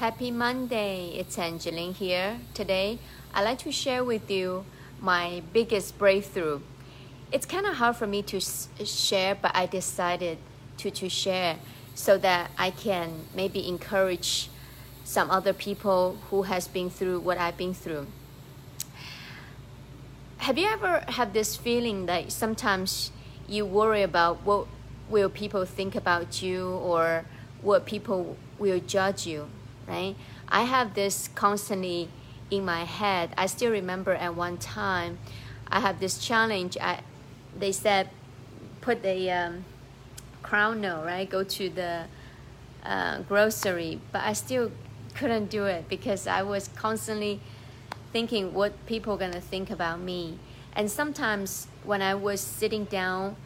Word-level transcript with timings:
Happy 0.00 0.30
Monday, 0.30 1.08
it's 1.08 1.36
Angeline 1.38 1.92
here. 1.92 2.38
Today, 2.54 2.98
I'd 3.34 3.42
like 3.42 3.58
to 3.58 3.70
share 3.70 4.02
with 4.02 4.30
you 4.30 4.64
my 4.98 5.42
biggest 5.52 5.98
breakthrough. 5.98 6.60
It's 7.30 7.44
kind 7.44 7.66
of 7.66 7.74
hard 7.74 7.96
for 7.96 8.06
me 8.06 8.22
to 8.22 8.40
share, 8.40 9.34
but 9.34 9.54
I 9.54 9.66
decided 9.66 10.38
to, 10.78 10.90
to 10.90 11.10
share 11.10 11.56
so 11.94 12.16
that 12.16 12.50
I 12.56 12.70
can 12.70 13.26
maybe 13.34 13.68
encourage 13.68 14.48
some 15.04 15.30
other 15.30 15.52
people 15.52 16.16
who 16.30 16.44
has 16.44 16.66
been 16.66 16.88
through 16.88 17.20
what 17.20 17.36
I've 17.36 17.58
been 17.58 17.74
through. 17.74 18.06
Have 20.38 20.56
you 20.56 20.66
ever 20.66 21.04
had 21.08 21.34
this 21.34 21.56
feeling 21.56 22.06
that 22.06 22.32
sometimes 22.32 23.12
you 23.46 23.66
worry 23.66 24.02
about 24.02 24.46
what 24.46 24.66
will 25.10 25.28
people 25.28 25.66
think 25.66 25.94
about 25.94 26.40
you 26.40 26.70
or 26.70 27.26
what 27.60 27.84
people 27.84 28.38
will 28.58 28.80
judge 28.80 29.26
you? 29.26 29.50
Right? 29.90 30.14
I 30.48 30.62
have 30.62 30.94
this 30.94 31.28
constantly 31.34 32.08
in 32.50 32.64
my 32.64 32.84
head. 32.84 33.30
I 33.36 33.46
still 33.46 33.72
remember 33.72 34.12
at 34.14 34.34
one 34.34 34.56
time, 34.56 35.18
I 35.68 35.80
have 35.80 36.00
this 36.00 36.18
challenge. 36.18 36.76
I, 36.80 37.00
they 37.58 37.72
said, 37.72 38.10
put 38.80 39.02
the 39.02 39.30
um, 39.30 39.64
crown 40.42 40.80
no, 40.80 41.02
right? 41.04 41.28
Go 41.28 41.42
to 41.44 41.68
the 41.68 42.04
uh, 42.84 43.22
grocery, 43.22 44.00
but 44.12 44.22
I 44.22 44.32
still 44.32 44.70
couldn't 45.14 45.50
do 45.50 45.64
it 45.64 45.88
because 45.88 46.26
I 46.26 46.42
was 46.42 46.68
constantly 46.68 47.40
thinking 48.12 48.54
what 48.54 48.72
people 48.86 49.16
gonna 49.16 49.40
think 49.40 49.70
about 49.70 50.00
me. 50.00 50.38
And 50.72 50.90
sometimes 50.90 51.66
when 51.84 52.00
I 52.00 52.14
was 52.14 52.40
sitting 52.40 52.84
down 52.84 53.36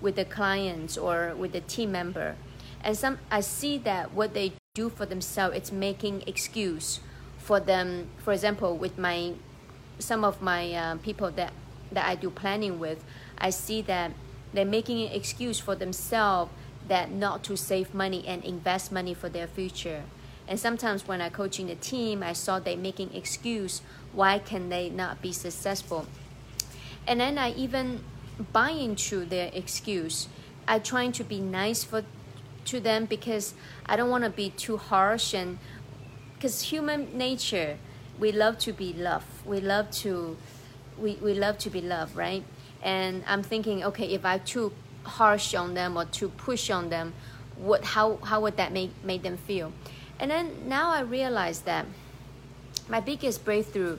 with 0.00 0.16
the 0.16 0.24
clients 0.24 0.98
or 0.98 1.34
with 1.36 1.52
the 1.52 1.60
team 1.60 1.92
member, 1.92 2.34
and 2.82 2.96
some 2.96 3.18
I 3.30 3.40
see 3.40 3.78
that 3.78 4.12
what 4.12 4.34
they 4.34 4.52
do 4.74 4.88
for 4.88 5.04
themselves. 5.04 5.54
It's 5.54 5.70
making 5.70 6.22
excuse 6.26 7.00
for 7.36 7.60
them. 7.60 8.08
For 8.24 8.32
example 8.32 8.74
with 8.74 8.96
my 8.96 9.34
some 9.98 10.24
of 10.24 10.40
my 10.40 10.72
uh, 10.72 10.96
people 10.96 11.30
that 11.32 11.52
that 11.92 12.06
i 12.06 12.14
do 12.14 12.30
planning 12.30 12.78
with 12.78 13.04
i 13.36 13.50
see 13.50 13.82
that 13.82 14.12
they're 14.54 14.64
making 14.64 15.02
an 15.02 15.12
excuse 15.12 15.58
for 15.58 15.74
themselves 15.74 16.50
that 16.88 17.10
not 17.10 17.44
to 17.44 17.54
save 17.54 17.92
money 17.92 18.24
and 18.26 18.42
invest 18.44 18.90
money 18.90 19.12
for 19.12 19.28
their 19.28 19.46
future. 19.46 20.04
And 20.48 20.58
sometimes 20.58 21.06
when 21.06 21.20
i 21.20 21.28
coaching 21.28 21.66
the 21.66 21.74
team 21.74 22.22
i 22.22 22.32
saw 22.32 22.58
they 22.58 22.74
making 22.74 23.14
excuse 23.14 23.82
why 24.14 24.38
can 24.38 24.70
they 24.70 24.88
not 24.88 25.20
be 25.20 25.32
successful. 25.32 26.06
And 27.06 27.20
then 27.20 27.36
i 27.36 27.52
even 27.52 28.02
buy 28.54 28.70
into 28.70 29.26
their 29.26 29.50
excuse. 29.52 30.28
I 30.66 30.78
trying 30.78 31.12
to 31.12 31.24
be 31.24 31.40
nice 31.40 31.84
for 31.84 32.04
to 32.66 32.80
them 32.80 33.04
because 33.06 33.54
I 33.86 33.96
don't 33.96 34.10
want 34.10 34.24
to 34.24 34.30
be 34.30 34.50
too 34.50 34.76
harsh 34.76 35.34
and 35.34 35.58
because 36.34 36.62
human 36.62 37.16
nature 37.16 37.78
we 38.18 38.32
love 38.32 38.58
to 38.58 38.72
be 38.72 38.92
loved 38.92 39.26
we 39.44 39.60
love 39.60 39.90
to 39.90 40.36
we, 40.98 41.14
we 41.22 41.34
love 41.34 41.58
to 41.58 41.70
be 41.70 41.80
loved 41.80 42.14
right? 42.16 42.44
And 42.82 43.24
I'm 43.26 43.42
thinking 43.42 43.84
okay 43.84 44.06
if 44.06 44.24
I 44.24 44.38
too 44.38 44.72
harsh 45.04 45.54
on 45.54 45.74
them 45.74 45.96
or 45.96 46.04
too 46.04 46.28
push 46.28 46.70
on 46.70 46.88
them 46.88 47.12
what 47.56 47.84
how 47.84 48.16
how 48.24 48.40
would 48.40 48.56
that 48.56 48.72
make 48.72 48.92
make 49.04 49.22
them 49.22 49.36
feel? 49.36 49.72
And 50.18 50.30
then 50.30 50.68
now 50.68 50.90
I 50.90 51.00
realize 51.00 51.60
that 51.62 51.86
my 52.88 53.00
biggest 53.00 53.44
breakthrough 53.44 53.98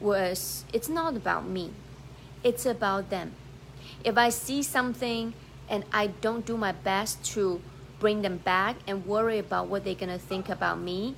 was 0.00 0.64
it's 0.72 0.88
not 0.88 1.16
about 1.16 1.46
me. 1.46 1.72
It's 2.42 2.66
about 2.66 3.10
them. 3.10 3.32
If 4.04 4.18
I 4.18 4.28
see 4.28 4.62
something 4.62 5.34
and 5.68 5.84
I 5.92 6.08
don't 6.08 6.44
do 6.46 6.56
my 6.56 6.72
best 6.72 7.24
to 7.32 7.60
bring 7.98 8.22
them 8.22 8.38
back 8.38 8.76
and 8.86 9.06
worry 9.06 9.38
about 9.38 9.68
what 9.68 9.84
they're 9.84 9.94
to 9.94 10.18
think 10.18 10.48
about 10.48 10.78
me. 10.78 11.16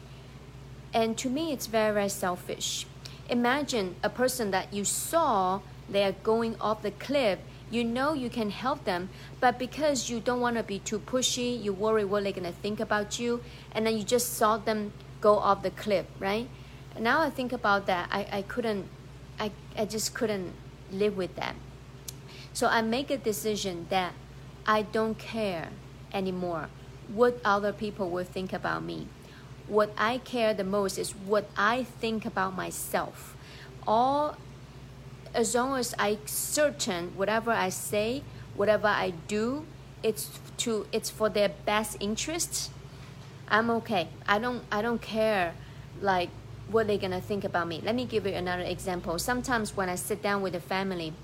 And 0.92 1.18
to 1.18 1.28
me, 1.28 1.52
it's 1.52 1.66
very, 1.66 1.92
very 1.92 2.08
selfish. 2.08 2.86
Imagine 3.28 3.96
a 4.02 4.08
person 4.08 4.50
that 4.52 4.72
you 4.72 4.84
saw 4.84 5.60
they 5.90 6.04
are 6.04 6.12
going 6.12 6.56
off 6.60 6.82
the 6.82 6.90
cliff. 6.90 7.38
You 7.70 7.84
know 7.84 8.14
you 8.14 8.30
can 8.30 8.50
help 8.50 8.84
them, 8.84 9.10
but 9.40 9.58
because 9.58 10.08
you 10.08 10.20
don't 10.20 10.40
want 10.40 10.56
to 10.56 10.62
be 10.62 10.78
too 10.78 10.98
pushy, 10.98 11.62
you 11.62 11.72
worry 11.72 12.04
what 12.04 12.24
they're 12.24 12.32
to 12.32 12.52
think 12.52 12.80
about 12.80 13.18
you, 13.18 13.42
and 13.72 13.86
then 13.86 13.98
you 13.98 14.04
just 14.04 14.34
saw 14.34 14.56
them 14.56 14.92
go 15.20 15.38
off 15.38 15.62
the 15.62 15.70
cliff, 15.70 16.06
right? 16.18 16.48
Now 16.98 17.20
I 17.20 17.28
think 17.30 17.52
about 17.52 17.86
that, 17.86 18.08
I, 18.10 18.26
I 18.32 18.42
couldn't, 18.42 18.88
I, 19.38 19.50
I 19.76 19.84
just 19.84 20.14
couldn't 20.14 20.52
live 20.90 21.16
with 21.16 21.36
that. 21.36 21.54
So 22.54 22.66
I 22.66 22.80
make 22.80 23.10
a 23.10 23.18
decision 23.18 23.86
that 23.90 24.14
I 24.66 24.82
don't 24.82 25.18
care 25.18 25.68
anymore 26.12 26.68
what 27.08 27.40
other 27.44 27.72
people 27.72 28.10
will 28.10 28.24
think 28.24 28.52
about 28.52 28.82
me. 28.82 29.06
What 29.66 29.92
I 29.98 30.18
care 30.18 30.54
the 30.54 30.64
most 30.64 30.98
is 30.98 31.12
what 31.12 31.48
I 31.56 31.84
think 31.84 32.24
about 32.24 32.56
myself. 32.56 33.36
All 33.86 34.36
as 35.34 35.54
long 35.54 35.78
as 35.78 35.94
I 35.98 36.18
certain 36.24 37.12
whatever 37.16 37.50
I 37.50 37.68
say, 37.68 38.22
whatever 38.54 38.88
I 38.88 39.12
do, 39.26 39.66
it's 40.02 40.38
to 40.58 40.86
it's 40.92 41.10
for 41.10 41.28
their 41.28 41.48
best 41.48 41.96
interest. 42.00 42.70
I'm 43.48 43.70
okay. 43.70 44.08
I 44.26 44.38
don't 44.38 44.62
I 44.70 44.82
don't 44.82 45.02
care 45.02 45.54
like 46.00 46.30
what 46.70 46.86
they're 46.86 46.98
gonna 46.98 47.20
think 47.20 47.44
about 47.44 47.66
me. 47.66 47.80
Let 47.82 47.94
me 47.94 48.04
give 48.04 48.26
you 48.26 48.34
another 48.34 48.62
example. 48.62 49.18
Sometimes 49.18 49.76
when 49.76 49.88
I 49.88 49.94
sit 49.94 50.22
down 50.22 50.42
with 50.42 50.54
a 50.54 50.60
family 50.60 51.14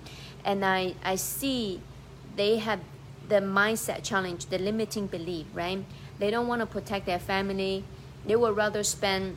and 0.45 0.65
I, 0.65 0.95
I 1.05 1.16
see 1.16 1.81
they 2.37 2.59
have 2.59 2.81
the 3.28 3.36
mindset 3.36 4.02
challenge, 4.02 4.46
the 4.46 4.58
limiting 4.58 5.06
belief, 5.06 5.46
right? 5.54 5.84
They 6.18 6.30
don't 6.30 6.46
want 6.46 6.60
to 6.60 6.66
protect 6.66 7.06
their 7.06 7.18
family. 7.18 7.84
They 8.26 8.36
would 8.36 8.56
rather 8.56 8.82
spend 8.82 9.36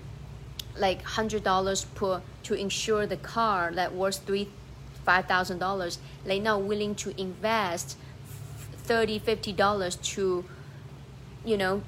like 0.78 1.02
hundred 1.02 1.44
dollars 1.44 1.86
per 1.86 2.22
to 2.44 2.54
insure 2.54 3.08
the 3.08 3.18
car 3.18 3.72
that 3.74 3.94
worth 3.94 4.18
three 4.26 4.50
five 5.06 5.26
thousand 5.26 5.60
dollars. 5.60 6.00
They're 6.26 6.42
not 6.42 6.64
willing 6.64 6.96
to 6.96 7.20
invest 7.20 7.98
thirty 8.74 9.20
fifty 9.20 9.52
dollars 9.52 9.96
to, 9.96 10.46
you 11.46 11.58
know, 11.58 11.82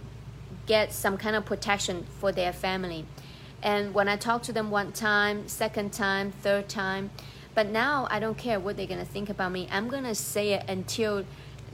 get 0.66 0.94
some 0.94 1.18
kind 1.18 1.36
of 1.36 1.46
protection 1.46 2.06
for 2.20 2.32
their 2.32 2.54
family. 2.54 3.06
And 3.62 3.94
when 3.94 4.08
I 4.08 4.16
talk 4.16 4.44
to 4.44 4.54
them 4.54 4.72
one 4.72 4.94
time, 4.94 5.48
second 5.48 5.92
time, 5.92 6.32
third 6.32 6.70
time, 6.70 7.12
but 7.54 7.68
now 7.68 8.08
I 8.10 8.20
don't 8.20 8.38
care 8.38 8.60
what 8.60 8.78
they're 8.78 8.88
gonna 8.88 9.06
think 9.06 9.30
about 9.30 9.52
me. 9.52 9.68
I'm 9.72 9.90
gonna 9.90 10.16
say 10.16 10.54
it 10.54 10.70
until 10.70 11.26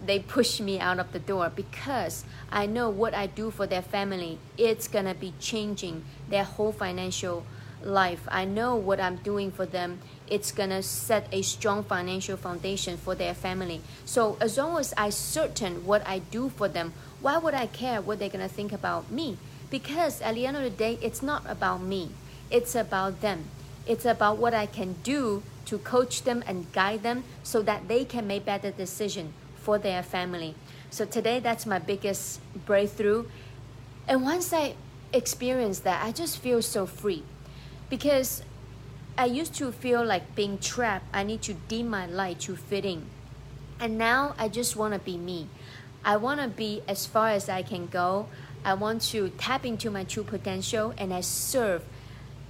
they 0.03 0.19
push 0.19 0.59
me 0.59 0.79
out 0.79 0.99
of 0.99 1.11
the 1.11 1.19
door 1.19 1.51
because 1.55 2.25
I 2.51 2.65
know 2.65 2.89
what 2.89 3.13
I 3.13 3.27
do 3.27 3.51
for 3.51 3.67
their 3.67 3.81
family, 3.81 4.39
it's 4.57 4.87
gonna 4.87 5.13
be 5.13 5.33
changing 5.39 6.03
their 6.29 6.43
whole 6.43 6.71
financial 6.71 7.45
life. 7.83 8.21
I 8.27 8.45
know 8.45 8.75
what 8.75 8.99
I'm 8.99 9.17
doing 9.17 9.51
for 9.51 9.65
them, 9.65 9.99
it's 10.27 10.51
gonna 10.51 10.81
set 10.81 11.27
a 11.31 11.41
strong 11.41 11.83
financial 11.83 12.37
foundation 12.37 12.97
for 12.97 13.15
their 13.15 13.33
family. 13.33 13.81
So 14.05 14.37
as 14.41 14.57
long 14.57 14.77
as 14.79 14.93
I 14.97 15.09
certain 15.09 15.85
what 15.85 16.05
I 16.07 16.19
do 16.19 16.49
for 16.49 16.67
them, 16.67 16.93
why 17.21 17.37
would 17.37 17.53
I 17.53 17.67
care 17.67 18.01
what 18.01 18.19
they're 18.19 18.29
gonna 18.29 18.47
think 18.47 18.71
about 18.71 19.11
me? 19.11 19.37
Because 19.69 20.21
at 20.21 20.35
the 20.35 20.45
end 20.45 20.57
of 20.57 20.63
the 20.63 20.69
day, 20.69 20.97
it's 21.01 21.21
not 21.21 21.43
about 21.47 21.81
me. 21.81 22.11
It's 22.49 22.75
about 22.75 23.21
them. 23.21 23.45
It's 23.87 24.05
about 24.05 24.37
what 24.37 24.53
I 24.53 24.65
can 24.65 24.95
do 25.03 25.43
to 25.65 25.77
coach 25.79 26.23
them 26.23 26.43
and 26.47 26.71
guide 26.71 27.03
them 27.03 27.23
so 27.43 27.61
that 27.63 27.87
they 27.87 28.05
can 28.05 28.27
make 28.27 28.45
better 28.45 28.71
decisions 28.71 29.33
for 29.65 29.79
their 29.79 30.03
family. 30.03 30.53
So 30.91 31.05
today, 31.05 31.39
that's 31.39 31.65
my 31.65 31.79
biggest 31.79 32.39
breakthrough. 32.65 33.25
And 34.07 34.21
once 34.21 34.53
I 34.53 34.75
experience 35.11 35.79
that, 35.79 36.05
I 36.05 36.11
just 36.11 36.37
feel 36.37 36.61
so 36.61 36.85
free 36.85 37.23
because 37.89 38.43
I 39.17 39.25
used 39.25 39.55
to 39.55 39.71
feel 39.71 40.05
like 40.05 40.35
being 40.35 40.59
trapped. 40.59 41.07
I 41.11 41.23
need 41.23 41.41
to 41.43 41.53
dim 41.67 41.89
my 41.89 42.05
light 42.05 42.41
to 42.41 42.55
fit 42.55 42.85
in. 42.85 43.07
And 43.79 43.97
now 43.97 44.35
I 44.37 44.49
just 44.49 44.75
want 44.75 44.93
to 44.93 44.99
be 44.99 45.17
me. 45.17 45.49
I 46.03 46.17
want 46.17 46.39
to 46.41 46.47
be 46.47 46.83
as 46.87 47.07
far 47.07 47.29
as 47.29 47.49
I 47.49 47.63
can 47.63 47.87
go. 47.87 48.27
I 48.63 48.75
want 48.75 49.01
to 49.13 49.29
tap 49.29 49.65
into 49.65 49.89
my 49.89 50.03
true 50.03 50.23
potential 50.23 50.93
and 50.95 51.11
I 51.11 51.21
serve 51.21 51.83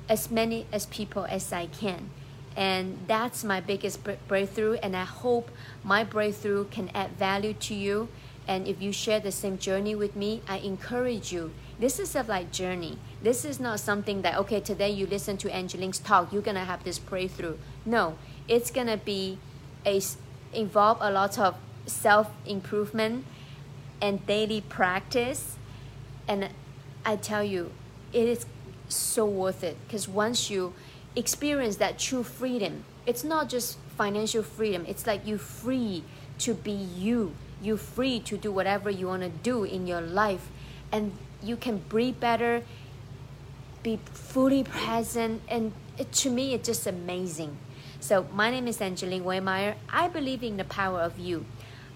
as 0.09 0.29
many 0.29 0.67
as 0.73 0.85
people 0.87 1.25
as 1.29 1.53
I 1.53 1.67
can. 1.67 2.09
And 2.55 2.99
that's 3.07 3.43
my 3.43 3.59
biggest 3.59 3.99
breakthrough. 4.27 4.73
And 4.75 4.95
I 4.95 5.03
hope 5.03 5.49
my 5.83 6.03
breakthrough 6.03 6.65
can 6.65 6.89
add 6.93 7.11
value 7.11 7.53
to 7.53 7.73
you. 7.73 8.07
And 8.47 8.67
if 8.67 8.81
you 8.81 8.91
share 8.91 9.19
the 9.19 9.31
same 9.31 9.57
journey 9.57 9.95
with 9.95 10.15
me, 10.15 10.41
I 10.47 10.57
encourage 10.57 11.33
you. 11.33 11.51
This 11.79 11.99
is 11.99 12.15
a 12.15 12.23
like 12.23 12.51
journey. 12.51 12.97
This 13.21 13.43
is 13.43 13.59
not 13.59 13.79
something 13.79 14.21
that 14.21 14.37
okay 14.37 14.61
today 14.61 14.91
you 14.91 15.07
listen 15.07 15.35
to 15.37 15.53
Angeline's 15.53 15.99
talk, 15.99 16.31
you're 16.31 16.41
gonna 16.41 16.63
have 16.63 16.83
this 16.83 16.99
breakthrough. 16.99 17.57
No, 17.85 18.17
it's 18.47 18.71
gonna 18.71 18.97
be 18.97 19.39
a 19.85 20.01
involve 20.53 20.99
a 21.01 21.11
lot 21.11 21.37
of 21.37 21.55
self 21.85 22.31
improvement 22.45 23.25
and 24.01 24.25
daily 24.25 24.61
practice. 24.61 25.57
And 26.27 26.49
I 27.05 27.17
tell 27.17 27.43
you, 27.43 27.71
it 28.13 28.27
is 28.27 28.45
so 28.87 29.25
worth 29.25 29.63
it 29.63 29.77
because 29.85 30.07
once 30.07 30.49
you 30.49 30.73
experience 31.15 31.77
that 31.77 31.99
true 31.99 32.23
freedom. 32.23 32.83
It's 33.05 33.23
not 33.23 33.49
just 33.49 33.77
financial 33.97 34.43
freedom, 34.43 34.85
it's 34.87 35.07
like 35.07 35.25
you 35.25 35.37
free 35.37 36.03
to 36.39 36.53
be 36.53 36.71
you. 36.71 37.35
You're 37.61 37.77
free 37.77 38.19
to 38.21 38.37
do 38.37 38.51
whatever 38.51 38.89
you 38.89 39.07
want 39.07 39.23
to 39.23 39.29
do 39.29 39.63
in 39.63 39.87
your 39.87 40.01
life 40.01 40.49
and 40.91 41.13
you 41.41 41.55
can 41.55 41.77
breathe 41.89 42.19
better. 42.19 42.63
be 43.83 43.99
fully 44.13 44.63
present. 44.63 45.41
And 45.47 45.71
it, 45.97 46.11
to 46.23 46.29
me, 46.31 46.53
it's 46.55 46.67
just 46.67 46.87
amazing. 46.87 47.57
So, 47.99 48.25
my 48.33 48.49
name 48.49 48.67
is 48.67 48.81
Angeline 48.81 49.23
Wehmeyer. 49.23 49.75
I 49.89 50.07
believe 50.07 50.41
in 50.41 50.57
the 50.57 50.63
power 50.63 51.01
of 51.01 51.19
you. 51.19 51.45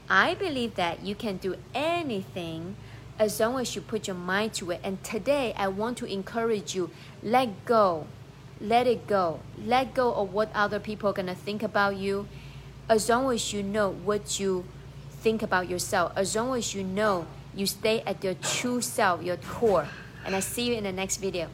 I 0.08 0.36
believe 0.36 0.76
that 0.76 1.04
you 1.04 1.16
can 1.16 1.38
do 1.38 1.56
anything 1.74 2.76
as 3.18 3.40
long 3.40 3.60
as 3.60 3.76
you 3.76 3.82
put 3.82 4.08
your 4.08 4.16
mind 4.16 4.54
to 4.56 4.72
it. 4.72 4.82
And 4.84 5.04
today, 5.04 5.54
I 5.58 5.68
want 5.68 5.98
to 5.98 6.06
encourage 6.06 6.76
you 6.76 6.92
let 7.24 7.66
go, 7.66 8.06
let 8.62 8.88
it 8.88 9.08
go, 9.08 9.40
let 9.66 9.94
go 9.94 10.14
of 10.14 10.34
what 10.34 10.50
other 10.54 10.80
people 10.80 11.10
are 11.10 11.14
going 11.14 11.28
to 11.28 11.36
think 11.36 11.64
about 11.64 11.98
you. 11.98 12.28
As 12.90 13.08
long 13.10 13.32
as 13.34 13.54
you 13.54 13.64
know 13.64 13.92
what 13.92 14.40
you 14.40 14.66
think 15.22 15.42
about 15.42 15.70
yourself, 15.70 16.12
as 16.16 16.36
long 16.36 16.58
as 16.58 16.74
you 16.74 16.84
know 16.84 17.28
you 17.54 17.66
stay 17.66 18.02
at 18.06 18.24
your 18.24 18.34
true 18.36 18.82
self, 18.82 19.24
your 19.24 19.38
core. 19.38 19.88
And 20.26 20.36
I 20.36 20.40
see 20.40 20.70
you 20.70 20.74
in 20.76 20.84
the 20.84 20.92
next 20.92 21.18
video. 21.18 21.48